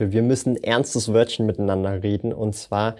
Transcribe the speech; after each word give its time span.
Wir 0.00 0.22
müssen 0.22 0.56
ernstes 0.56 1.12
Wörtchen 1.12 1.44
miteinander 1.46 2.02
reden. 2.04 2.32
Und 2.32 2.54
zwar, 2.54 2.94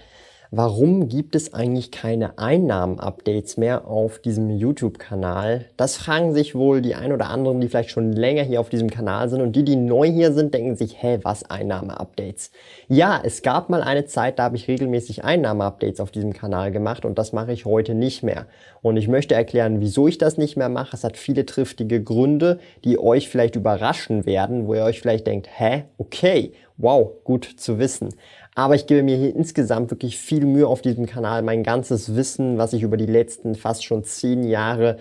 warum 0.50 1.08
gibt 1.08 1.34
es 1.34 1.52
eigentlich 1.52 1.90
keine 1.90 2.38
Einnahmen-Updates 2.38 3.56
mehr 3.56 3.86
auf 3.86 4.18
diesem 4.18 4.50
YouTube-Kanal? 4.50 5.66
Das 5.76 5.96
fragen 5.96 6.32
sich 6.32 6.54
wohl 6.54 6.80
die 6.80 6.94
ein 6.94 7.12
oder 7.12 7.28
anderen, 7.28 7.60
die 7.60 7.68
vielleicht 7.68 7.90
schon 7.90 8.12
länger 8.12 8.42
hier 8.42 8.60
auf 8.60 8.68
diesem 8.68 8.90
Kanal 8.90 9.28
sind 9.28 9.40
und 9.40 9.52
die, 9.56 9.64
die 9.64 9.76
neu 9.76 10.10
hier 10.10 10.32
sind, 10.32 10.54
denken 10.54 10.76
sich, 10.76 11.02
hä, 11.02 11.18
was 11.22 11.48
Einnahme-Updates? 11.48 12.50
Ja, 12.88 13.20
es 13.22 13.42
gab 13.42 13.68
mal 13.68 13.82
eine 13.82 14.06
Zeit, 14.06 14.38
da 14.38 14.44
habe 14.44 14.56
ich 14.56 14.68
regelmäßig 14.68 15.24
Einnahme-Updates 15.24 16.00
auf 16.00 16.10
diesem 16.10 16.32
Kanal 16.32 16.72
gemacht 16.72 17.04
und 17.04 17.18
das 17.18 17.32
mache 17.32 17.52
ich 17.52 17.64
heute 17.64 17.94
nicht 17.94 18.22
mehr. 18.22 18.46
Und 18.80 18.96
ich 18.96 19.08
möchte 19.08 19.34
erklären, 19.34 19.80
wieso 19.80 20.08
ich 20.08 20.18
das 20.18 20.38
nicht 20.38 20.56
mehr 20.56 20.68
mache. 20.68 20.96
Es 20.96 21.04
hat 21.04 21.16
viele 21.16 21.44
triftige 21.46 22.02
Gründe, 22.02 22.60
die 22.84 22.98
euch 22.98 23.28
vielleicht 23.28 23.56
überraschen 23.56 24.24
werden, 24.24 24.66
wo 24.66 24.74
ihr 24.74 24.84
euch 24.84 25.00
vielleicht 25.00 25.26
denkt, 25.26 25.48
hä, 25.52 25.84
okay, 25.98 26.52
Wow, 26.80 27.24
gut 27.24 27.44
zu 27.56 27.80
wissen. 27.80 28.10
Aber 28.58 28.74
ich 28.74 28.88
gebe 28.88 29.04
mir 29.04 29.16
hier 29.16 29.36
insgesamt 29.36 29.92
wirklich 29.92 30.18
viel 30.18 30.44
Mühe 30.44 30.66
auf 30.66 30.82
diesem 30.82 31.06
Kanal, 31.06 31.42
mein 31.42 31.62
ganzes 31.62 32.16
Wissen, 32.16 32.58
was 32.58 32.72
ich 32.72 32.82
über 32.82 32.96
die 32.96 33.06
letzten 33.06 33.54
fast 33.54 33.84
schon 33.84 34.02
zehn 34.02 34.42
Jahre 34.42 34.96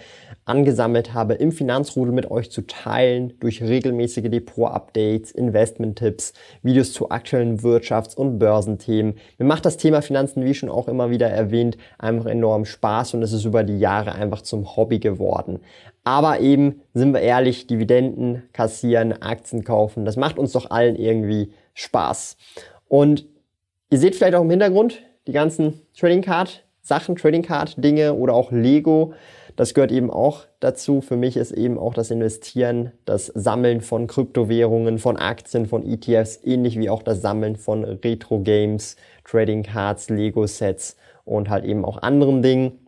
angesammelt 0.46 1.16
habe, 1.16 1.34
im 1.34 1.52
Finanzrudel 1.52 2.14
mit 2.14 2.30
euch 2.30 2.52
zu 2.52 2.68
teilen, 2.68 3.34
durch 3.40 3.64
regelmäßige 3.64 4.30
Depot-Updates, 4.30 5.32
Investment-Tipps, 5.32 6.34
Videos 6.62 6.94
zu 6.94 7.10
aktuellen 7.10 7.58
Wirtschafts- 7.62 8.16
und 8.16 8.38
Börsenthemen. 8.38 9.16
Mir 9.40 9.46
macht 9.48 9.66
das 9.66 9.78
Thema 9.78 10.04
Finanzen, 10.04 10.46
wie 10.46 10.54
schon 10.54 10.70
auch 10.70 10.88
immer 10.88 11.10
wieder 11.10 11.28
erwähnt, 11.28 11.80
einfach 11.98 12.28
enorm 12.28 12.64
Spaß 12.64 13.16
und 13.16 13.24
es 13.24 13.34
ist 13.34 13.46
über 13.46 13.64
die 13.64 13.80
Jahre 13.80 14.14
einfach 14.14 14.44
zum 14.44 14.76
Hobby 14.76 15.00
geworden. 15.00 15.62
Aber 16.04 16.42
eben, 16.42 16.82
sind 16.94 17.12
wir 17.12 17.22
ehrlich, 17.22 17.66
Dividenden 17.66 18.44
kassieren, 18.54 19.20
Aktien 19.20 19.64
kaufen, 19.64 20.06
das 20.06 20.16
macht 20.16 20.38
uns 20.38 20.52
doch 20.52 20.70
allen 20.70 20.96
irgendwie 20.96 21.54
Spaß. 21.74 22.38
Und 22.88 23.26
ihr 23.90 23.98
seht 23.98 24.16
vielleicht 24.16 24.36
auch 24.36 24.42
im 24.42 24.50
Hintergrund 24.50 25.02
die 25.28 25.32
ganzen 25.32 25.82
Trading 25.98 26.22
Card 26.22 26.64
Sachen, 26.88 27.18
Trading 27.18 27.42
Card 27.42 27.84
Dinge 27.84 28.14
oder 28.14 28.34
auch 28.34 28.52
Lego. 28.52 29.14
Das 29.58 29.74
gehört 29.74 29.92
eben 29.92 30.10
auch 30.10 30.46
dazu. 30.62 31.02
Für 31.02 31.18
mich 31.18 31.36
ist 31.36 31.52
eben 31.52 31.78
auch 31.78 31.94
das 31.94 32.12
Investieren, 32.12 32.94
das 33.04 33.26
Sammeln 33.26 33.82
von 33.82 34.08
Kryptowährungen, 34.08 34.98
von 34.98 35.18
Aktien, 35.18 35.66
von 35.66 35.86
ETFs, 35.86 36.40
ähnlich 36.44 36.80
wie 36.80 36.90
auch 36.90 37.04
das 37.04 37.22
Sammeln 37.22 37.58
von 37.58 37.84
Retro 37.84 38.40
Games, 38.40 38.96
Trading 39.26 39.64
Cards, 39.64 40.10
Lego 40.10 40.48
Sets 40.48 40.96
und 41.26 41.50
halt 41.50 41.66
eben 41.66 41.84
auch 41.84 42.02
anderen 42.02 42.42
Dingen. 42.42 42.87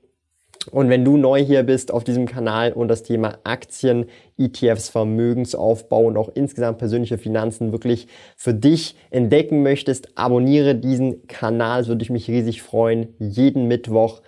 Und 0.72 0.90
wenn 0.90 1.06
du 1.06 1.18
neu 1.18 1.44
hier 1.44 1.64
bist 1.64 1.92
auf 1.92 2.04
diesem 2.04 2.26
Kanal 2.26 2.74
und 2.74 2.90
das 2.90 3.04
Thema 3.04 3.40
Aktien, 3.44 4.06
ETFs, 4.38 4.90
Vermögensaufbau 4.90 6.04
und 6.04 6.18
auch 6.18 6.30
insgesamt 6.34 6.80
persönliche 6.80 7.18
Finanzen 7.18 7.72
wirklich 7.72 8.08
für 8.36 8.54
dich 8.54 8.96
entdecken 9.10 9.64
möchtest, 9.64 10.18
abonniere 10.18 10.76
diesen 10.76 11.28
Kanal, 11.28 11.88
würde 11.88 12.04
ich 12.04 12.10
mich 12.10 12.28
riesig 12.28 12.62
freuen. 12.62 13.16
Jeden 13.20 13.68
Mittwoch, 13.68 14.22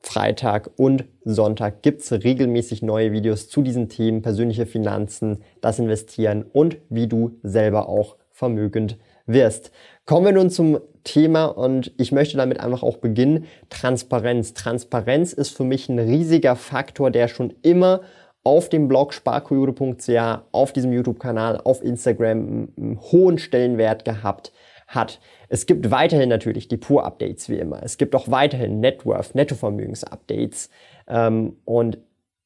Freitag 0.00 0.70
und 0.76 1.04
Sonntag 1.24 1.82
gibt's 1.82 2.10
regelmäßig 2.10 2.82
neue 2.82 3.12
Videos 3.12 3.48
zu 3.48 3.62
diesen 3.62 3.88
Themen, 3.88 4.20
persönliche 4.20 4.66
Finanzen, 4.66 5.38
das 5.60 5.78
Investieren 5.78 6.42
und 6.42 6.78
wie 6.88 7.06
du 7.06 7.38
selber 7.44 7.88
auch 7.88 8.16
vermögend 8.32 8.98
wirst. 9.26 9.70
Kommen 10.04 10.26
wir 10.26 10.32
nun 10.32 10.50
zum 10.50 10.80
Thema 11.04 11.44
und 11.44 11.92
ich 11.96 12.12
möchte 12.12 12.36
damit 12.36 12.60
einfach 12.60 12.82
auch 12.82 12.96
beginnen. 12.96 13.46
Transparenz. 13.70 14.52
Transparenz 14.54 15.32
ist 15.32 15.56
für 15.56 15.64
mich 15.64 15.88
ein 15.88 15.98
riesiger 15.98 16.56
Faktor, 16.56 17.10
der 17.10 17.28
schon 17.28 17.54
immer 17.62 18.00
auf 18.44 18.68
dem 18.68 18.88
Blog 18.88 19.14
sparkoyote.ch, 19.14 20.42
auf 20.50 20.72
diesem 20.72 20.92
YouTube-Kanal, 20.92 21.60
auf 21.62 21.82
Instagram 21.82 22.72
einen 22.76 23.00
hohen 23.00 23.38
Stellenwert 23.38 24.04
gehabt 24.04 24.52
hat. 24.88 25.20
Es 25.48 25.66
gibt 25.66 25.90
weiterhin 25.90 26.28
natürlich 26.28 26.66
die 26.66 26.76
Pur-Updates 26.76 27.48
wie 27.48 27.58
immer. 27.58 27.82
Es 27.82 27.96
gibt 27.96 28.14
auch 28.16 28.28
weiterhin 28.28 28.80
Networth, 28.80 29.34
Nettovermögens-Updates. 29.34 30.70
Ähm, 31.08 31.56
und 31.64 31.98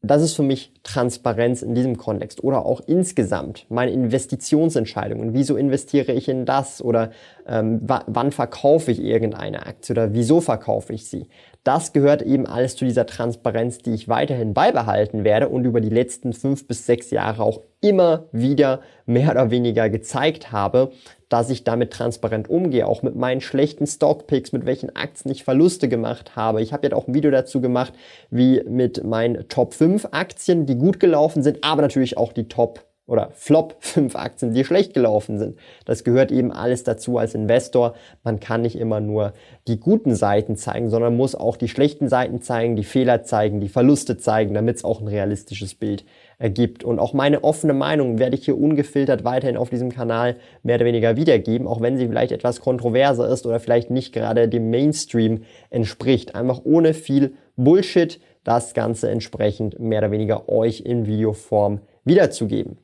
das 0.02 0.22
ist 0.22 0.34
für 0.34 0.42
mich 0.42 0.72
Transparenz 0.82 1.62
in 1.62 1.74
diesem 1.74 1.96
Kontext 1.96 2.44
oder 2.44 2.64
auch 2.64 2.80
insgesamt 2.86 3.66
meine 3.68 3.90
Investitionsentscheidungen. 3.90 5.34
Wieso 5.34 5.56
investiere 5.56 6.12
ich 6.12 6.28
in 6.28 6.44
das 6.44 6.82
oder 6.82 7.10
ähm, 7.46 7.80
wann 7.84 8.30
verkaufe 8.30 8.92
ich 8.92 9.02
irgendeine 9.02 9.66
Aktie 9.66 9.94
oder 9.94 10.12
wieso 10.12 10.40
verkaufe 10.40 10.92
ich 10.92 11.08
sie? 11.08 11.28
Das 11.64 11.92
gehört 11.92 12.22
eben 12.22 12.46
alles 12.46 12.76
zu 12.76 12.84
dieser 12.84 13.06
Transparenz, 13.06 13.78
die 13.78 13.94
ich 13.94 14.08
weiterhin 14.08 14.54
beibehalten 14.54 15.24
werde 15.24 15.48
und 15.48 15.64
über 15.64 15.80
die 15.80 15.90
letzten 15.90 16.32
fünf 16.32 16.68
bis 16.68 16.86
sechs 16.86 17.10
Jahre 17.10 17.42
auch 17.42 17.62
immer 17.80 18.26
wieder 18.32 18.80
mehr 19.04 19.30
oder 19.30 19.50
weniger 19.50 19.88
gezeigt 19.90 20.52
habe, 20.52 20.92
dass 21.28 21.50
ich 21.50 21.64
damit 21.64 21.92
transparent 21.92 22.48
umgehe, 22.48 22.86
auch 22.86 23.02
mit 23.02 23.16
meinen 23.16 23.40
schlechten 23.40 23.86
Stockpicks, 23.86 24.52
mit 24.52 24.64
welchen 24.64 24.94
Aktien 24.94 25.32
ich 25.32 25.44
Verluste 25.44 25.88
gemacht 25.88 26.36
habe. 26.36 26.62
Ich 26.62 26.72
habe 26.72 26.86
jetzt 26.86 26.94
auch 26.94 27.08
ein 27.08 27.14
Video 27.14 27.30
dazu 27.30 27.60
gemacht, 27.60 27.92
wie 28.30 28.62
mit 28.68 29.04
meinen 29.04 29.48
Top 29.48 29.74
5 29.74 30.08
Aktien, 30.12 30.66
die 30.66 30.76
gut 30.76 31.00
gelaufen 31.00 31.42
sind, 31.42 31.64
aber 31.64 31.82
natürlich 31.82 32.16
auch 32.16 32.32
die 32.32 32.48
Top 32.48 32.84
oder 33.06 33.30
Flop 33.32 33.76
5 33.80 34.16
Aktien, 34.16 34.52
die 34.52 34.64
schlecht 34.64 34.92
gelaufen 34.92 35.38
sind. 35.38 35.58
Das 35.84 36.04
gehört 36.04 36.32
eben 36.32 36.52
alles 36.52 36.82
dazu 36.82 37.18
als 37.18 37.34
Investor. 37.34 37.94
Man 38.24 38.40
kann 38.40 38.62
nicht 38.62 38.76
immer 38.76 39.00
nur 39.00 39.32
die 39.68 39.78
guten 39.78 40.14
Seiten 40.14 40.56
zeigen, 40.56 40.90
sondern 40.90 41.16
muss 41.16 41.34
auch 41.34 41.56
die 41.56 41.68
schlechten 41.68 42.08
Seiten 42.08 42.42
zeigen, 42.42 42.76
die 42.76 42.84
Fehler 42.84 43.22
zeigen, 43.22 43.60
die 43.60 43.68
Verluste 43.68 44.16
zeigen, 44.16 44.54
damit 44.54 44.76
es 44.76 44.84
auch 44.84 45.00
ein 45.00 45.08
realistisches 45.08 45.74
Bild 45.74 46.04
ergibt. 46.38 46.84
Und 46.84 46.98
auch 46.98 47.12
meine 47.12 47.44
offene 47.44 47.72
Meinung 47.72 48.18
werde 48.18 48.36
ich 48.36 48.44
hier 48.44 48.58
ungefiltert 48.58 49.24
weiterhin 49.24 49.56
auf 49.56 49.70
diesem 49.70 49.90
Kanal 49.90 50.36
mehr 50.62 50.76
oder 50.76 50.84
weniger 50.84 51.16
wiedergeben, 51.16 51.66
auch 51.66 51.80
wenn 51.80 51.96
sie 51.96 52.08
vielleicht 52.08 52.32
etwas 52.32 52.60
kontroverser 52.60 53.28
ist 53.28 53.46
oder 53.46 53.60
vielleicht 53.60 53.90
nicht 53.90 54.12
gerade 54.12 54.48
dem 54.48 54.70
Mainstream 54.70 55.42
entspricht. 55.70 56.34
Einfach 56.34 56.60
ohne 56.64 56.94
viel 56.94 57.34
Bullshit 57.56 58.20
das 58.44 58.74
Ganze 58.74 59.10
entsprechend 59.10 59.80
mehr 59.80 59.98
oder 60.00 60.10
weniger 60.10 60.48
euch 60.48 60.80
in 60.80 61.06
Videoform 61.06 61.80
wiederzugeben. 62.04 62.78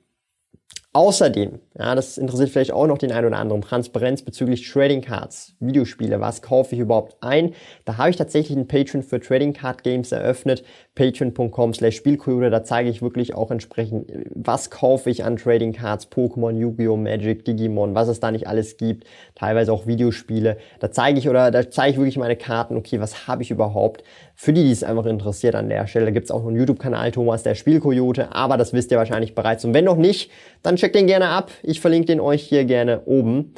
Außerdem, 0.94 1.58
ja, 1.78 1.94
das 1.94 2.19
interessiert 2.19 2.50
vielleicht 2.50 2.72
auch 2.72 2.86
noch 2.86 2.98
den 2.98 3.12
einen 3.12 3.28
oder 3.28 3.38
anderen, 3.38 3.62
Transparenz 3.62 4.20
bezüglich 4.20 4.70
Trading 4.70 5.00
Cards, 5.00 5.54
Videospiele, 5.58 6.20
was 6.20 6.42
kaufe 6.42 6.74
ich 6.74 6.82
überhaupt 6.82 7.16
ein? 7.22 7.54
Da 7.86 7.96
habe 7.96 8.10
ich 8.10 8.16
tatsächlich 8.16 8.58
einen 8.58 8.69
Patreon 8.69 9.02
für 9.02 9.19
Trading 9.19 9.54
Card 9.54 9.84
Games 9.84 10.12
eröffnet, 10.12 10.64
patreon.com 10.94 11.72
slash 11.72 11.97
Spielkoyote, 11.97 12.50
da 12.50 12.64
zeige 12.64 12.91
ich 12.91 13.00
wirklich 13.00 13.34
auch 13.34 13.50
entsprechend, 13.50 14.12
was 14.34 14.70
kaufe 14.70 15.08
ich 15.08 15.25
an 15.25 15.36
Trading 15.36 15.72
Cards, 15.72 16.08
Pokémon, 16.10 16.54
Yu-Gi-Oh!, 16.54 16.97
Magic, 16.97 17.47
Digimon, 17.47 17.94
was 17.94 18.08
es 18.08 18.20
da 18.20 18.30
nicht 18.30 18.47
alles 18.47 18.76
gibt, 18.76 19.04
teilweise 19.34 19.72
auch 19.72 19.86
Videospiele, 19.86 20.58
da 20.81 20.91
zeige 20.91 21.19
ich 21.19 21.28
oder 21.31 21.50
da 21.50 21.70
zeige 21.70 21.92
ich 21.92 21.97
wirklich 21.97 22.19
meine 22.19 22.36
Karten, 22.36 22.76
okay, 22.76 23.00
was 23.00 23.26
habe 23.26 23.42
ich 23.42 23.50
überhaupt? 23.50 24.04
Für 24.34 24.52
die, 24.52 24.64
die 24.64 24.70
es 24.70 24.84
einfach 24.84 25.06
interessiert 25.06 25.54
an 25.54 25.70
der 25.70 25.86
Stelle, 25.86 26.12
gibt 26.12 26.25
es 26.25 26.31
auch 26.31 26.41
noch 26.41 26.48
einen 26.48 26.58
YouTube-Kanal, 26.58 27.10
Thomas 27.10 27.42
der 27.42 27.54
Spielkoyote, 27.54 28.34
aber 28.34 28.58
das 28.58 28.75
wisst 28.75 28.91
ihr 28.91 28.98
wahrscheinlich 28.98 29.34
bereits 29.34 29.64
und 29.64 29.72
wenn 29.72 29.86
noch 29.86 29.97
nicht, 29.97 30.31
dann 30.62 30.76
checkt 30.76 30.94
den 30.94 31.06
gerne 31.06 31.28
ab. 31.28 31.50
Ich 31.62 31.81
verlinke 31.81 32.06
den 32.06 32.20
euch 32.20 32.43
hier 32.43 32.64
gerne 32.64 33.02
oben. 33.06 33.55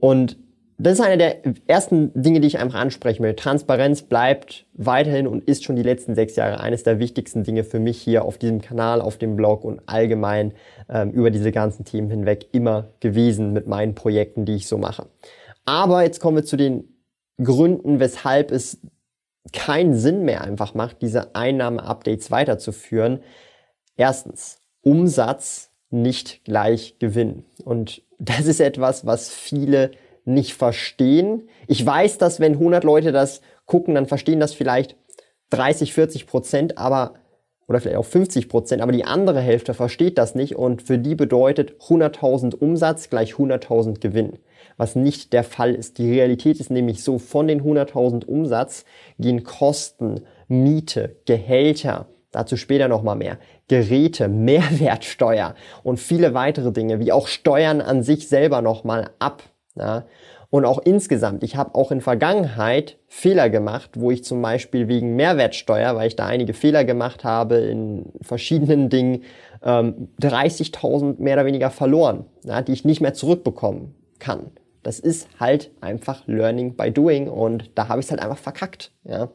Und 0.00 0.36
das 0.80 0.94
ist 0.94 1.04
eine 1.04 1.18
der 1.18 1.42
ersten 1.66 2.12
Dinge, 2.14 2.40
die 2.40 2.46
ich 2.46 2.60
einfach 2.60 2.78
ansprechen 2.78 3.24
will. 3.24 3.34
Transparenz 3.34 4.02
bleibt 4.02 4.64
weiterhin 4.74 5.26
und 5.26 5.42
ist 5.42 5.64
schon 5.64 5.74
die 5.74 5.82
letzten 5.82 6.14
sechs 6.14 6.36
Jahre 6.36 6.60
eines 6.60 6.84
der 6.84 7.00
wichtigsten 7.00 7.42
Dinge 7.42 7.64
für 7.64 7.80
mich 7.80 8.00
hier 8.00 8.24
auf 8.24 8.38
diesem 8.38 8.60
Kanal, 8.60 9.00
auf 9.00 9.18
dem 9.18 9.34
Blog 9.34 9.64
und 9.64 9.80
allgemein 9.86 10.54
ähm, 10.88 11.10
über 11.10 11.30
diese 11.32 11.50
ganzen 11.50 11.84
Themen 11.84 12.10
hinweg 12.10 12.46
immer 12.52 12.90
gewesen 13.00 13.52
mit 13.52 13.66
meinen 13.66 13.96
Projekten, 13.96 14.44
die 14.44 14.54
ich 14.54 14.68
so 14.68 14.78
mache. 14.78 15.06
Aber 15.64 16.04
jetzt 16.04 16.20
kommen 16.20 16.36
wir 16.36 16.44
zu 16.44 16.56
den 16.56 16.84
Gründen, 17.42 17.98
weshalb 17.98 18.52
es 18.52 18.80
keinen 19.52 19.94
Sinn 19.94 20.24
mehr 20.24 20.42
einfach 20.42 20.74
macht, 20.74 21.02
diese 21.02 21.34
Einnahme-Updates 21.34 22.30
weiterzuführen. 22.30 23.20
Erstens, 23.96 24.60
Umsatz 24.82 25.72
nicht 25.90 26.44
gleich 26.44 26.98
Gewinn. 27.00 27.44
Und 27.64 28.02
das 28.18 28.46
ist 28.46 28.60
etwas, 28.60 29.06
was 29.06 29.30
viele 29.30 29.90
nicht 30.28 30.54
verstehen. 30.54 31.48
Ich 31.66 31.84
weiß, 31.84 32.18
dass 32.18 32.40
wenn 32.40 32.54
100 32.54 32.84
Leute 32.84 33.12
das 33.12 33.40
gucken, 33.66 33.94
dann 33.94 34.06
verstehen 34.06 34.40
das 34.40 34.54
vielleicht 34.54 34.96
30, 35.50 35.92
40 35.92 36.26
Prozent, 36.26 36.78
aber 36.78 37.14
oder 37.68 37.80
vielleicht 37.80 37.98
auch 37.98 38.04
50 38.04 38.48
Prozent, 38.48 38.82
aber 38.82 38.92
die 38.92 39.04
andere 39.04 39.40
Hälfte 39.40 39.74
versteht 39.74 40.16
das 40.16 40.34
nicht 40.34 40.56
und 40.56 40.82
für 40.82 40.98
die 40.98 41.14
bedeutet 41.14 41.74
100.000 41.82 42.54
Umsatz 42.54 43.10
gleich 43.10 43.34
100.000 43.34 44.00
Gewinn, 44.00 44.38
was 44.78 44.96
nicht 44.96 45.34
der 45.34 45.44
Fall 45.44 45.74
ist. 45.74 45.98
Die 45.98 46.10
Realität 46.10 46.60
ist 46.60 46.70
nämlich 46.70 47.04
so, 47.04 47.18
von 47.18 47.46
den 47.46 47.62
100.000 47.62 48.24
Umsatz 48.24 48.86
gehen 49.18 49.44
Kosten, 49.44 50.22
Miete, 50.48 51.16
Gehälter, 51.26 52.06
dazu 52.32 52.56
später 52.56 52.88
nochmal 52.88 53.16
mehr, 53.16 53.38
Geräte, 53.68 54.28
Mehrwertsteuer 54.28 55.54
und 55.82 56.00
viele 56.00 56.32
weitere 56.32 56.72
Dinge, 56.72 57.00
wie 57.00 57.12
auch 57.12 57.28
Steuern 57.28 57.82
an 57.82 58.02
sich 58.02 58.28
selber 58.28 58.62
nochmal 58.62 59.10
ab. 59.18 59.42
Ja? 59.78 60.04
Und 60.50 60.64
auch 60.64 60.78
insgesamt, 60.78 61.44
ich 61.44 61.56
habe 61.56 61.74
auch 61.74 61.90
in 61.90 62.00
Vergangenheit 62.00 62.98
Fehler 63.06 63.50
gemacht, 63.50 63.90
wo 63.94 64.10
ich 64.10 64.24
zum 64.24 64.40
Beispiel 64.40 64.88
wegen 64.88 65.14
Mehrwertsteuer, 65.14 65.94
weil 65.94 66.08
ich 66.08 66.16
da 66.16 66.26
einige 66.26 66.54
Fehler 66.54 66.84
gemacht 66.84 67.22
habe 67.22 67.56
in 67.56 68.12
verschiedenen 68.22 68.88
Dingen, 68.88 69.24
ähm, 69.62 70.08
30.000 70.20 71.20
mehr 71.20 71.34
oder 71.34 71.44
weniger 71.44 71.70
verloren, 71.70 72.24
ja, 72.44 72.62
die 72.62 72.72
ich 72.72 72.84
nicht 72.84 73.00
mehr 73.00 73.12
zurückbekommen 73.12 73.94
kann. 74.18 74.50
Das 74.82 75.00
ist 75.00 75.28
halt 75.38 75.70
einfach 75.82 76.26
Learning 76.26 76.76
by 76.76 76.90
Doing 76.90 77.28
und 77.28 77.70
da 77.74 77.88
habe 77.88 78.00
ich 78.00 78.06
es 78.06 78.10
halt 78.10 78.22
einfach 78.22 78.38
verkackt. 78.38 78.92
Ja. 79.04 79.28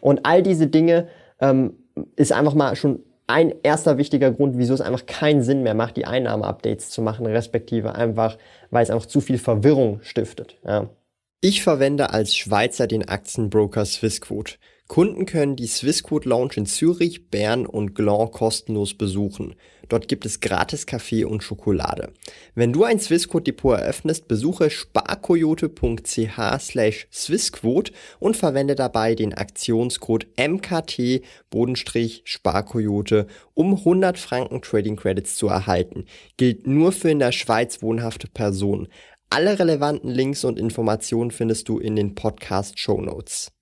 Und 0.00 0.20
all 0.24 0.42
diese 0.42 0.66
Dinge 0.66 1.08
ähm, 1.40 1.74
ist 2.16 2.32
einfach 2.32 2.54
mal 2.54 2.74
schon 2.74 3.00
ein 3.26 3.54
erster 3.62 3.96
wichtiger 3.96 4.30
Grund, 4.30 4.58
wieso 4.58 4.74
es 4.74 4.80
einfach 4.80 5.06
keinen 5.06 5.42
Sinn 5.42 5.62
mehr 5.62 5.74
macht, 5.74 5.96
die 5.96 6.04
Einnahmeupdates 6.04 6.90
zu 6.90 7.00
machen, 7.00 7.26
respektive 7.26 7.94
einfach, 7.94 8.36
weil 8.74 8.82
es 8.82 8.90
einfach 8.90 9.06
zu 9.06 9.20
viel 9.20 9.38
Verwirrung 9.38 10.00
stiftet. 10.02 10.58
Ja. 10.64 10.90
Ich 11.40 11.62
verwende 11.62 12.10
als 12.10 12.36
Schweizer 12.36 12.86
den 12.86 13.08
Aktienbroker 13.08 13.84
Swissquote. 13.84 14.54
Kunden 14.86 15.24
können 15.24 15.56
die 15.56 15.66
Swissquote 15.66 16.28
Lounge 16.28 16.52
in 16.56 16.66
Zürich, 16.66 17.30
Bern 17.30 17.64
und 17.64 17.94
Gland 17.94 18.32
kostenlos 18.32 18.92
besuchen. 18.92 19.54
Dort 19.88 20.08
gibt 20.08 20.26
es 20.26 20.40
gratis 20.40 20.84
Kaffee 20.86 21.24
und 21.24 21.42
Schokolade. 21.42 22.12
Wenn 22.54 22.70
du 22.72 22.84
ein 22.84 23.00
Swissquote 23.00 23.44
Depot 23.44 23.78
eröffnest, 23.78 24.28
besuche 24.28 24.68
sparkoyote.ch 24.68 26.60
slash 26.60 27.08
Swissquote 27.10 27.92
und 28.18 28.36
verwende 28.36 28.74
dabei 28.74 29.14
den 29.14 29.32
Aktionscode 29.32 30.26
MKT-Sparkoyote, 30.36 33.26
um 33.54 33.74
100 33.74 34.18
Franken 34.18 34.60
Trading 34.60 34.96
Credits 34.96 35.36
zu 35.36 35.48
erhalten. 35.48 36.04
Gilt 36.36 36.66
nur 36.66 36.92
für 36.92 37.08
in 37.10 37.20
der 37.20 37.32
Schweiz 37.32 37.80
wohnhafte 37.82 38.28
Personen. 38.28 38.88
Alle 39.30 39.58
relevanten 39.58 40.10
Links 40.10 40.44
und 40.44 40.58
Informationen 40.58 41.30
findest 41.30 41.70
du 41.70 41.78
in 41.78 41.96
den 41.96 42.14
Podcast 42.14 42.78
Show 42.78 43.00
Notes. 43.00 43.53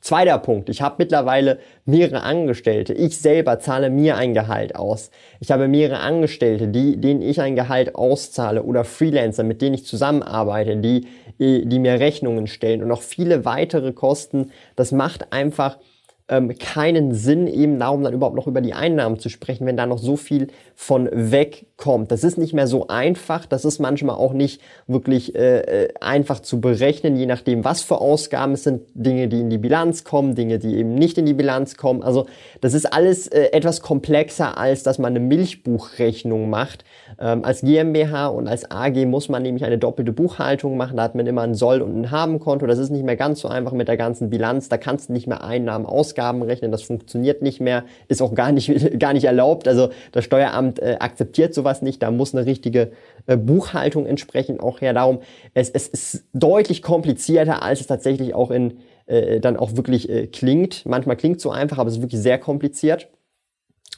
Zweiter 0.00 0.38
Punkt. 0.38 0.68
Ich 0.68 0.80
habe 0.80 0.96
mittlerweile 0.98 1.58
mehrere 1.84 2.22
Angestellte. 2.22 2.92
Ich 2.94 3.18
selber 3.18 3.58
zahle 3.58 3.90
mir 3.90 4.16
ein 4.16 4.32
Gehalt 4.32 4.76
aus. 4.76 5.10
Ich 5.40 5.50
habe 5.50 5.68
mehrere 5.68 5.98
Angestellte, 5.98 6.68
die, 6.68 7.00
denen 7.00 7.20
ich 7.20 7.40
ein 7.40 7.56
Gehalt 7.56 7.94
auszahle 7.94 8.62
oder 8.62 8.84
Freelancer, 8.84 9.42
mit 9.42 9.60
denen 9.60 9.74
ich 9.74 9.84
zusammenarbeite, 9.84 10.76
die, 10.76 11.06
die 11.38 11.78
mir 11.78 11.98
Rechnungen 11.98 12.46
stellen 12.46 12.82
und 12.82 12.88
noch 12.88 13.02
viele 13.02 13.44
weitere 13.44 13.92
Kosten. 13.92 14.52
Das 14.76 14.92
macht 14.92 15.32
einfach 15.32 15.78
ähm, 16.28 16.56
keinen 16.58 17.14
Sinn, 17.14 17.46
eben 17.46 17.78
darum 17.78 18.02
dann 18.02 18.12
überhaupt 18.12 18.36
noch 18.36 18.46
über 18.46 18.60
die 18.60 18.74
Einnahmen 18.74 19.18
zu 19.18 19.30
sprechen, 19.30 19.66
wenn 19.66 19.76
da 19.76 19.86
noch 19.86 19.98
so 19.98 20.16
viel 20.16 20.48
von 20.74 21.08
wegkommt. 21.10 22.12
Das 22.12 22.22
ist 22.22 22.36
nicht 22.36 22.52
mehr 22.52 22.66
so 22.66 22.88
einfach, 22.88 23.46
das 23.46 23.64
ist 23.64 23.78
manchmal 23.78 24.16
auch 24.16 24.34
nicht 24.34 24.60
wirklich 24.86 25.34
äh, 25.34 25.60
äh, 25.60 25.88
einfach 26.00 26.40
zu 26.40 26.60
berechnen, 26.60 27.16
je 27.16 27.24
nachdem, 27.24 27.64
was 27.64 27.82
für 27.82 28.00
Ausgaben 28.00 28.52
es 28.52 28.64
sind, 28.64 28.82
Dinge, 28.94 29.28
die 29.28 29.40
in 29.40 29.48
die 29.48 29.58
Bilanz 29.58 30.04
kommen, 30.04 30.34
Dinge, 30.34 30.58
die 30.58 30.76
eben 30.76 30.94
nicht 30.94 31.16
in 31.16 31.24
die 31.24 31.32
Bilanz 31.32 31.76
kommen. 31.76 32.02
Also 32.02 32.26
das 32.60 32.74
ist 32.74 32.92
alles 32.92 33.26
äh, 33.28 33.52
etwas 33.52 33.80
komplexer, 33.80 34.58
als 34.58 34.82
dass 34.82 34.98
man 34.98 35.12
eine 35.12 35.20
Milchbuchrechnung 35.20 36.50
macht. 36.50 36.84
Ähm, 37.18 37.42
als 37.42 37.62
GmbH 37.62 38.26
und 38.26 38.48
als 38.48 38.70
AG 38.70 39.06
muss 39.06 39.30
man 39.30 39.42
nämlich 39.42 39.64
eine 39.64 39.78
doppelte 39.78 40.12
Buchhaltung 40.12 40.76
machen, 40.76 40.98
da 40.98 41.04
hat 41.04 41.14
man 41.14 41.26
immer 41.26 41.42
ein 41.42 41.54
Soll- 41.54 41.80
und 41.80 41.98
ein 41.98 42.10
Haben-Konto. 42.10 42.66
Das 42.66 42.78
ist 42.78 42.90
nicht 42.90 43.04
mehr 43.04 43.16
ganz 43.16 43.40
so 43.40 43.48
einfach 43.48 43.72
mit 43.72 43.88
der 43.88 43.96
ganzen 43.96 44.28
Bilanz, 44.28 44.68
da 44.68 44.76
kannst 44.76 45.08
du 45.08 45.14
nicht 45.14 45.26
mehr 45.26 45.42
Einnahmen, 45.42 45.86
Ausgaben 45.86 46.17
Ausgaben 46.18 46.42
rechnen, 46.42 46.72
das 46.72 46.82
funktioniert 46.82 47.42
nicht 47.42 47.60
mehr, 47.60 47.84
ist 48.08 48.20
auch 48.22 48.34
gar 48.34 48.50
nicht, 48.50 48.70
gar 48.98 49.12
nicht 49.12 49.24
erlaubt. 49.24 49.68
Also 49.68 49.90
das 50.12 50.24
Steueramt 50.24 50.80
äh, 50.80 50.96
akzeptiert 50.98 51.54
sowas 51.54 51.80
nicht, 51.80 52.02
da 52.02 52.10
muss 52.10 52.34
eine 52.34 52.44
richtige 52.44 52.90
äh, 53.26 53.36
Buchhaltung 53.36 54.04
entsprechend 54.06 54.60
auch 54.60 54.80
her. 54.80 54.92
Darum, 54.92 55.20
es, 55.54 55.70
es 55.70 55.86
ist 55.88 56.24
deutlich 56.32 56.82
komplizierter, 56.82 57.62
als 57.62 57.80
es 57.80 57.86
tatsächlich 57.86 58.34
auch 58.34 58.50
in 58.50 58.78
äh, 59.06 59.38
dann 59.38 59.56
auch 59.56 59.76
wirklich 59.76 60.08
äh, 60.08 60.26
klingt. 60.26 60.84
Manchmal 60.86 61.16
klingt 61.16 61.36
es 61.36 61.42
so 61.42 61.50
einfach, 61.50 61.78
aber 61.78 61.88
es 61.88 61.96
ist 61.96 62.02
wirklich 62.02 62.20
sehr 62.20 62.38
kompliziert. 62.38 63.08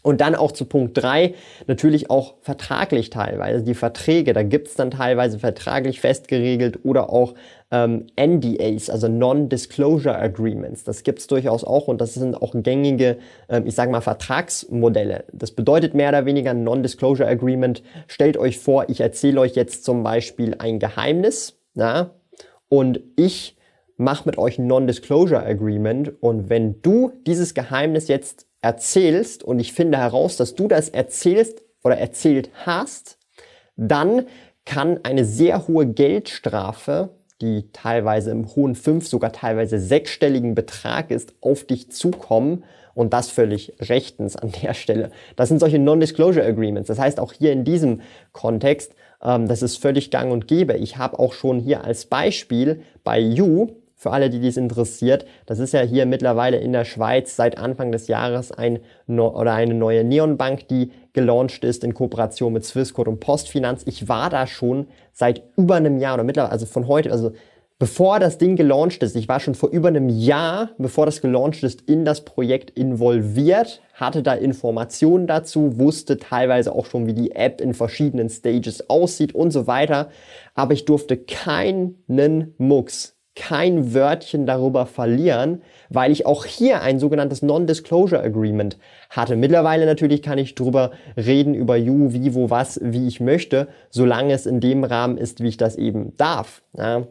Und 0.02 0.20
dann 0.20 0.35
auch 0.35 0.52
zu 0.52 0.64
Punkt 0.64 0.97
drei 0.97 1.35
natürlich 1.67 2.11
auch 2.11 2.35
vertraglich 2.41 3.11
teilweise. 3.11 3.62
Die 3.62 3.75
Verträge, 3.75 4.32
da 4.32 4.43
gibt's 4.43 4.75
dann 4.75 4.91
teilweise 4.91 5.38
vertraglich 5.38 6.00
festgeregelt 6.00 6.81
oder 6.85 7.11
auch 7.11 7.35
ähm, 7.70 8.06
NDAs, 8.19 8.91
also 8.91 9.08
Non-Disclosure 9.08 10.17
Agreements. 10.17 10.85
Das 10.85 11.02
gibt's 11.02 11.26
durchaus 11.26 11.64
auch 11.64 11.87
und 11.88 12.00
das 12.00 12.14
sind 12.14 12.41
auch 12.41 12.55
gängige, 12.55 13.19
ähm, 13.49 13.67
ich 13.67 13.75
sage 13.75 13.93
mal, 13.93 14.00
Vertragsmodelle. 14.00 15.25
Das 15.32 15.52
bedeutet 15.52 15.94
mehr 15.94 16.08
oder 16.08 16.25
weniger 16.25 16.50
ein 16.50 16.64
Non-Disclosure 16.64 17.29
Agreement. 17.29 17.82
Stellt 18.06 18.37
euch 18.37 18.58
vor, 18.58 18.88
ich 18.88 19.00
erzähle 19.00 19.41
euch 19.41 19.55
jetzt 19.55 19.85
zum 19.85 20.02
Beispiel 20.02 20.56
ein 20.58 20.79
Geheimnis 20.79 21.58
na, 21.75 22.11
und 22.69 23.00
ich 23.17 23.56
mache 23.97 24.26
mit 24.26 24.38
euch 24.38 24.58
ein 24.58 24.67
Non-Disclosure 24.67 25.44
Agreement 25.44 26.12
und 26.23 26.49
wenn 26.49 26.81
du 26.82 27.12
dieses 27.26 27.55
Geheimnis 27.55 28.08
jetzt 28.08 28.47
erzählst 28.62 29.42
und 29.42 29.58
ich 29.58 29.72
finde 29.72 29.98
heraus, 29.98 30.36
dass 30.36 30.54
du 30.54 30.68
das 30.68 30.88
erzählst 30.88 31.62
oder 31.82 31.96
erzählt 31.98 32.50
hast, 32.66 33.18
dann 33.76 34.26
kann 34.64 35.00
eine 35.02 35.24
sehr 35.24 35.66
hohe 35.66 35.86
Geldstrafe, 35.86 37.10
die 37.40 37.70
teilweise 37.72 38.30
im 38.30 38.54
hohen 38.54 38.74
fünf, 38.74 39.08
sogar 39.08 39.32
teilweise 39.32 39.78
sechsstelligen 39.78 40.54
Betrag 40.54 41.10
ist, 41.10 41.32
auf 41.40 41.64
dich 41.64 41.90
zukommen 41.90 42.64
und 42.94 43.14
das 43.14 43.30
völlig 43.30 43.72
rechtens 43.80 44.36
an 44.36 44.52
der 44.62 44.74
Stelle. 44.74 45.10
Das 45.36 45.48
sind 45.48 45.58
solche 45.58 45.78
Non-Disclosure 45.78 46.44
Agreements. 46.44 46.88
Das 46.88 46.98
heißt 46.98 47.18
auch 47.18 47.32
hier 47.32 47.52
in 47.52 47.64
diesem 47.64 48.02
Kontext, 48.32 48.94
ähm, 49.22 49.48
das 49.48 49.62
ist 49.62 49.78
völlig 49.78 50.10
gang 50.10 50.30
und 50.32 50.48
gäbe. 50.48 50.74
Ich 50.74 50.98
habe 50.98 51.18
auch 51.18 51.32
schon 51.32 51.60
hier 51.60 51.84
als 51.84 52.04
Beispiel 52.04 52.82
bei 53.02 53.18
You 53.18 53.68
für 54.00 54.12
alle, 54.12 54.31
die 54.31 54.41
dies 54.41 54.56
interessiert. 54.56 55.26
Das 55.44 55.58
ist 55.58 55.75
ja 55.75 55.82
hier 55.82 56.06
mittlerweile 56.06 56.56
in 56.56 56.73
der 56.73 56.87
Schweiz 56.87 57.37
seit 57.37 57.58
Anfang 57.58 57.93
des 57.93 58.08
Jahres 58.08 58.50
ein 58.50 58.79
oder 59.06 59.52
eine 59.52 59.75
neue 59.75 60.05
Neonbank, 60.05 60.69
die 60.69 60.91
gelauncht 61.12 61.64
ist 61.64 61.85
in 61.85 61.93
Kooperation 61.93 62.55
mit 62.55 62.64
Swissquote 62.64 63.11
und 63.11 63.20
Postfinanz. 63.20 63.82
Ich 63.85 64.08
war 64.08 64.31
da 64.31 64.47
schon 64.47 64.87
seit 65.12 65.42
über 65.59 65.75
einem 65.75 65.99
Jahr 65.99 66.14
oder 66.14 66.25
mittlerweile, 66.25 66.50
also 66.50 66.64
von 66.64 66.88
heute, 66.88 67.12
also 67.12 67.33
bevor 67.78 68.19
das 68.21 68.38
Ding 68.38 68.57
gelauncht 68.57 69.02
ist, 69.02 69.16
ich 69.16 69.28
war 69.28 69.38
schon 69.38 69.54
vor 69.54 69.69
über 69.69 69.88
einem 69.88 70.09
Jahr, 70.09 70.71
bevor 70.78 71.04
das 71.04 71.21
gelauncht 71.21 71.62
ist, 71.62 71.83
in 71.83 72.07
das 72.07 72.25
Projekt 72.25 72.71
involviert, 72.71 73.83
hatte 73.92 74.23
da 74.23 74.33
Informationen 74.33 75.26
dazu, 75.26 75.78
wusste 75.78 76.16
teilweise 76.16 76.75
auch 76.75 76.87
schon, 76.87 77.07
wie 77.07 77.12
die 77.12 77.33
App 77.33 77.61
in 77.61 77.75
verschiedenen 77.75 78.30
Stages 78.30 78.88
aussieht 78.88 79.35
und 79.35 79.50
so 79.50 79.66
weiter. 79.66 80.09
Aber 80.54 80.73
ich 80.73 80.87
durfte 80.87 81.19
keinen 81.19 82.54
Mucks 82.57 83.19
kein 83.37 83.94
Wörtchen 83.94 84.44
darüber 84.44 84.87
verlieren, 84.87 85.62
weil 85.88 86.10
ich 86.10 86.26
auch 86.26 86.44
hier 86.44 86.82
ein 86.82 86.99
sogenanntes 86.99 87.42
Non-Disclosure 87.42 88.22
Agreement 88.22 88.76
hatte. 89.08 89.37
Mittlerweile 89.37 89.87
natürlich 89.87 90.22
kann 90.22 90.38
ich 90.38 90.54
drüber 90.54 90.90
reden 91.16 91.54
über 91.54 91.76
You, 91.76 92.12
wie, 92.12 92.34
wo, 92.34 92.50
was, 92.50 92.80
wie 92.82 93.06
ich 93.06 93.20
möchte, 93.20 93.68
solange 93.90 94.32
es 94.32 94.46
in 94.46 94.60
dem 94.60 94.84
Rahmen 94.84 95.16
ist, 95.16 95.42
wie 95.42 95.49
ich 95.49 95.56
das 95.56 95.76
eben 95.76 96.16
darf. 96.16 96.62
Ja. 96.76 97.06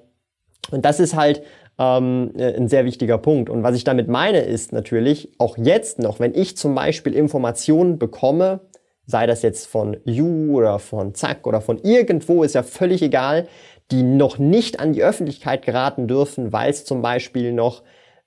Und 0.71 0.85
das 0.85 0.99
ist 0.99 1.15
halt 1.15 1.41
ähm, 1.79 2.33
ein 2.37 2.67
sehr 2.67 2.85
wichtiger 2.85 3.17
Punkt. 3.17 3.49
Und 3.49 3.63
was 3.63 3.75
ich 3.75 3.85
damit 3.85 4.07
meine, 4.07 4.41
ist 4.41 4.73
natürlich 4.73 5.31
auch 5.37 5.57
jetzt 5.57 5.99
noch, 5.99 6.19
wenn 6.19 6.35
ich 6.35 6.57
zum 6.57 6.75
Beispiel 6.75 7.13
Informationen 7.13 7.97
bekomme, 7.97 8.59
sei 9.05 9.25
das 9.25 9.41
jetzt 9.41 9.65
von 9.65 9.97
You 10.03 10.57
oder 10.57 10.77
von 10.77 11.15
Zack 11.15 11.47
oder 11.47 11.61
von 11.61 11.79
irgendwo, 11.79 12.43
ist 12.43 12.53
ja 12.53 12.61
völlig 12.61 13.01
egal, 13.01 13.47
die 13.91 14.03
noch 14.03 14.37
nicht 14.37 14.79
an 14.79 14.93
die 14.93 15.03
Öffentlichkeit 15.03 15.63
geraten 15.63 16.07
dürfen, 16.07 16.53
weil 16.53 16.69
es 16.69 16.85
zum 16.85 17.01
Beispiel 17.01 17.53
noch 17.53 17.81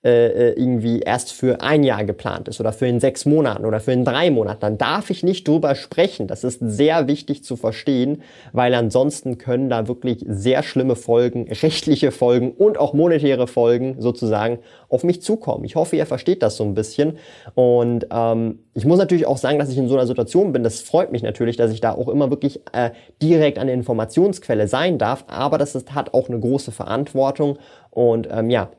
äh, 0.04 0.50
äh, 0.50 0.52
irgendwie 0.54 0.98
erst 0.98 1.32
für 1.32 1.60
ein 1.60 1.84
Jahr 1.84 2.04
geplant 2.04 2.48
ist 2.48 2.58
oder 2.58 2.72
für 2.72 2.88
in 2.88 2.98
sechs 2.98 3.24
Monaten 3.24 3.64
oder 3.64 3.78
für 3.78 3.92
in 3.92 4.04
drei 4.04 4.32
Monaten, 4.32 4.58
dann 4.58 4.76
darf 4.76 5.10
ich 5.10 5.22
nicht 5.22 5.46
drüber 5.46 5.76
sprechen. 5.76 6.26
Das 6.26 6.42
ist 6.42 6.58
sehr 6.60 7.06
wichtig 7.06 7.44
zu 7.44 7.54
verstehen, 7.54 8.22
weil 8.52 8.74
ansonsten 8.74 9.38
können 9.38 9.70
da 9.70 9.86
wirklich 9.86 10.24
sehr 10.26 10.64
schlimme 10.64 10.96
Folgen, 10.96 11.46
rechtliche 11.48 12.10
Folgen 12.10 12.50
und 12.50 12.78
auch 12.78 12.94
monetäre 12.94 13.46
Folgen 13.46 13.94
sozusagen 14.00 14.58
auf 14.88 15.04
mich 15.04 15.22
zukommen. 15.22 15.64
Ich 15.64 15.76
hoffe, 15.76 15.94
ihr 15.94 16.06
versteht 16.06 16.42
das 16.42 16.56
so 16.56 16.64
ein 16.64 16.74
bisschen. 16.74 17.18
Und 17.54 18.08
ähm, 18.10 18.58
ich 18.74 18.84
muss 18.84 18.98
natürlich 18.98 19.26
auch 19.26 19.38
sagen, 19.38 19.60
dass 19.60 19.70
ich 19.70 19.78
in 19.78 19.86
so 19.86 19.94
einer 19.94 20.08
Situation 20.08 20.52
bin. 20.52 20.64
Das 20.64 20.80
freut 20.80 21.12
mich 21.12 21.22
natürlich, 21.22 21.56
dass 21.56 21.70
ich 21.70 21.80
da 21.80 21.92
auch 21.92 22.08
immer 22.08 22.28
wirklich 22.28 22.60
äh, 22.72 22.90
direkt 23.22 23.56
an 23.56 23.68
der 23.68 23.74
Informationsquelle 23.74 24.66
sein 24.66 24.98
darf. 24.98 25.24
Aber 25.28 25.58
das 25.58 25.76
ist, 25.76 25.94
hat 25.94 26.12
auch 26.12 26.28
eine 26.28 26.40
große 26.40 26.72
Verantwortung. 26.72 27.58
Und 27.90 28.26
ähm, 28.32 28.50
ja, 28.50 28.70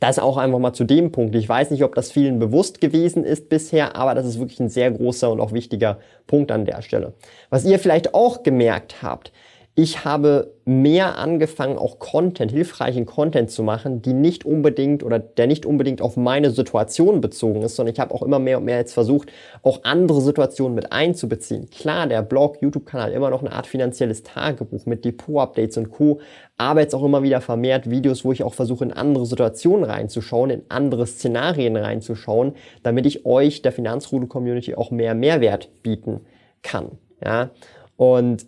das 0.00 0.18
auch 0.18 0.36
einfach 0.36 0.58
mal 0.58 0.72
zu 0.72 0.84
dem 0.84 1.12
Punkt. 1.12 1.34
Ich 1.34 1.48
weiß 1.48 1.70
nicht, 1.70 1.84
ob 1.84 1.94
das 1.94 2.10
vielen 2.10 2.38
bewusst 2.38 2.80
gewesen 2.80 3.24
ist 3.24 3.48
bisher, 3.48 3.96
aber 3.96 4.14
das 4.14 4.26
ist 4.26 4.38
wirklich 4.38 4.60
ein 4.60 4.68
sehr 4.68 4.90
großer 4.90 5.30
und 5.30 5.40
auch 5.40 5.52
wichtiger 5.52 5.98
Punkt 6.26 6.50
an 6.50 6.64
der 6.64 6.82
Stelle. 6.82 7.14
Was 7.50 7.64
ihr 7.64 7.78
vielleicht 7.78 8.14
auch 8.14 8.42
gemerkt 8.42 9.02
habt, 9.02 9.32
ich 9.76 10.04
habe 10.04 10.54
mehr 10.64 11.18
angefangen, 11.18 11.78
auch 11.78 11.98
Content, 11.98 12.52
hilfreichen 12.52 13.06
Content 13.06 13.50
zu 13.50 13.64
machen, 13.64 14.02
die 14.02 14.12
nicht 14.12 14.46
unbedingt 14.46 15.02
oder 15.02 15.18
der 15.18 15.48
nicht 15.48 15.66
unbedingt 15.66 16.00
auf 16.00 16.16
meine 16.16 16.52
Situation 16.52 17.20
bezogen 17.20 17.62
ist, 17.62 17.74
sondern 17.74 17.92
ich 17.92 17.98
habe 17.98 18.14
auch 18.14 18.22
immer 18.22 18.38
mehr 18.38 18.58
und 18.58 18.66
mehr 18.66 18.78
jetzt 18.78 18.94
versucht, 18.94 19.32
auch 19.64 19.80
andere 19.82 20.20
Situationen 20.20 20.76
mit 20.76 20.92
einzubeziehen. 20.92 21.70
Klar, 21.70 22.06
der 22.06 22.22
Blog, 22.22 22.58
YouTube-Kanal, 22.60 23.10
immer 23.12 23.30
noch 23.30 23.40
eine 23.40 23.50
Art 23.50 23.66
finanzielles 23.66 24.22
Tagebuch 24.22 24.86
mit 24.86 25.04
Depot-Updates 25.04 25.76
und 25.76 25.90
Co. 25.90 26.20
Aber 26.56 26.80
jetzt 26.80 26.94
auch 26.94 27.02
immer 27.02 27.24
wieder 27.24 27.40
vermehrt 27.40 27.90
Videos, 27.90 28.24
wo 28.24 28.30
ich 28.30 28.44
auch 28.44 28.54
versuche, 28.54 28.84
in 28.84 28.92
andere 28.92 29.26
Situationen 29.26 29.84
reinzuschauen, 29.84 30.50
in 30.50 30.62
andere 30.68 31.04
Szenarien 31.04 31.76
reinzuschauen, 31.76 32.54
damit 32.84 33.06
ich 33.06 33.26
euch, 33.26 33.62
der 33.62 33.72
Finanzrudel-Community, 33.72 34.76
auch 34.76 34.92
mehr 34.92 35.16
Mehrwert 35.16 35.82
bieten 35.82 36.20
kann. 36.62 36.92
Ja, 37.24 37.50
und 37.96 38.46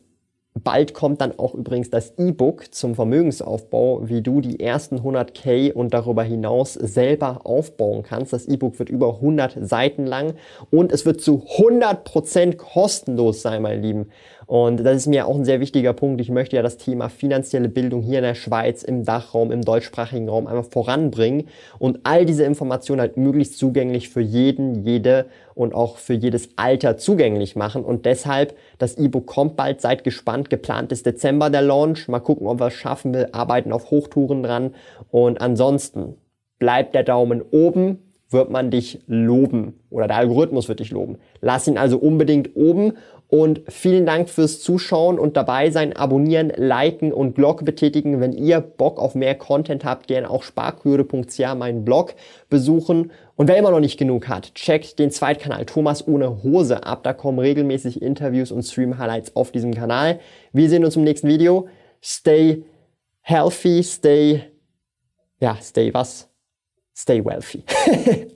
Bald 0.64 0.94
kommt 0.94 1.20
dann 1.20 1.38
auch 1.38 1.54
übrigens 1.54 1.90
das 1.90 2.14
E-Book 2.16 2.74
zum 2.74 2.94
Vermögensaufbau, 2.94 4.08
wie 4.08 4.22
du 4.22 4.40
die 4.40 4.58
ersten 4.58 5.00
100k 5.00 5.72
und 5.74 5.92
darüber 5.92 6.22
hinaus 6.22 6.72
selber 6.72 7.40
aufbauen 7.44 8.02
kannst. 8.02 8.32
Das 8.32 8.46
E-Book 8.46 8.78
wird 8.78 8.88
über 8.88 9.16
100 9.16 9.58
Seiten 9.60 10.06
lang 10.06 10.32
und 10.70 10.92
es 10.92 11.04
wird 11.04 11.20
zu 11.20 11.44
100% 11.58 12.56
kostenlos 12.56 13.42
sein, 13.42 13.60
meine 13.60 13.82
Lieben. 13.82 14.08
Und 14.46 14.84
das 14.84 14.96
ist 14.96 15.06
mir 15.08 15.26
auch 15.26 15.34
ein 15.34 15.44
sehr 15.44 15.60
wichtiger 15.60 15.92
Punkt. 15.92 16.20
Ich 16.20 16.30
möchte 16.30 16.54
ja 16.54 16.62
das 16.62 16.76
Thema 16.76 17.08
finanzielle 17.08 17.68
Bildung 17.68 18.02
hier 18.02 18.18
in 18.18 18.24
der 18.24 18.36
Schweiz, 18.36 18.84
im 18.84 19.04
Dachraum, 19.04 19.50
im 19.50 19.62
deutschsprachigen 19.62 20.28
Raum 20.28 20.46
einfach 20.46 20.70
voranbringen 20.70 21.48
und 21.80 22.00
all 22.04 22.24
diese 22.24 22.44
Informationen 22.44 23.00
halt 23.00 23.16
möglichst 23.16 23.58
zugänglich 23.58 24.08
für 24.08 24.20
jeden, 24.20 24.84
jede 24.84 25.26
und 25.54 25.74
auch 25.74 25.96
für 25.96 26.14
jedes 26.14 26.50
Alter 26.56 26.96
zugänglich 26.96 27.56
machen. 27.56 27.84
Und 27.84 28.06
deshalb, 28.06 28.56
das 28.78 28.96
E-Book 28.96 29.26
kommt 29.26 29.56
bald, 29.56 29.80
seid 29.80 30.04
gespannt. 30.04 30.48
Geplant 30.48 30.92
ist 30.92 31.06
Dezember 31.06 31.50
der 31.50 31.62
Launch. 31.62 32.06
Mal 32.06 32.20
gucken, 32.20 32.46
ob 32.46 32.60
wir 32.60 32.68
es 32.68 32.74
schaffen. 32.74 33.14
Wir 33.14 33.34
arbeiten 33.34 33.72
auf 33.72 33.90
Hochtouren 33.90 34.44
dran. 34.44 34.74
Und 35.10 35.40
ansonsten 35.40 36.14
bleibt 36.60 36.94
der 36.94 37.02
Daumen 37.02 37.42
oben 37.50 37.98
wird 38.30 38.50
man 38.50 38.70
dich 38.70 39.00
loben 39.06 39.74
oder 39.90 40.08
der 40.08 40.16
Algorithmus 40.16 40.68
wird 40.68 40.80
dich 40.80 40.90
loben. 40.90 41.18
Lass 41.40 41.68
ihn 41.68 41.78
also 41.78 41.98
unbedingt 41.98 42.56
oben 42.56 42.94
und 43.28 43.62
vielen 43.68 44.06
Dank 44.06 44.28
fürs 44.28 44.60
Zuschauen 44.60 45.18
und 45.18 45.36
dabei 45.36 45.70
sein, 45.70 45.94
abonnieren, 45.94 46.52
liken 46.56 47.12
und 47.12 47.34
Glocke 47.34 47.64
betätigen. 47.64 48.20
Wenn 48.20 48.32
ihr 48.32 48.60
Bock 48.60 49.00
auf 49.00 49.16
mehr 49.16 49.34
Content 49.34 49.84
habt, 49.84 50.06
gerne 50.06 50.30
auch 50.30 50.44
sparkurve.ch 50.44 51.54
meinen 51.56 51.84
Blog 51.84 52.14
besuchen. 52.48 53.10
Und 53.34 53.48
wer 53.48 53.56
immer 53.56 53.72
noch 53.72 53.80
nicht 53.80 53.98
genug 53.98 54.28
hat, 54.28 54.54
checkt 54.54 55.00
den 55.00 55.10
Zweitkanal 55.10 55.66
Thomas 55.66 56.06
ohne 56.06 56.44
Hose 56.44 56.84
ab. 56.84 57.02
Da 57.02 57.12
kommen 57.12 57.40
regelmäßig 57.40 58.00
Interviews 58.00 58.52
und 58.52 58.62
Stream-Highlights 58.62 59.34
auf 59.34 59.50
diesem 59.50 59.74
Kanal. 59.74 60.20
Wir 60.52 60.70
sehen 60.70 60.84
uns 60.84 60.94
im 60.94 61.02
nächsten 61.02 61.28
Video. 61.28 61.68
Stay 62.02 62.62
healthy, 63.22 63.82
stay, 63.82 64.44
ja, 65.40 65.58
stay 65.60 65.92
was? 65.92 66.28
Stay 66.94 67.24
wealthy. 67.24 67.64